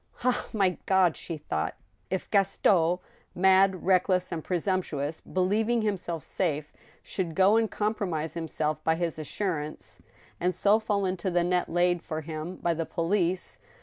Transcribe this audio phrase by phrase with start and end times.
[0.23, 1.75] "Ah, my God!" she thought,"
[2.09, 2.97] if Gaston,
[3.35, 8.95] mad, reckless, and pre sumptuous, believing himself safe, should go and compromise him self by
[8.95, 10.01] his assurance,
[10.39, 13.59] and so fall into the net laid for him by the police